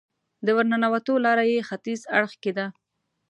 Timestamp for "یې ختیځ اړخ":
1.51-2.31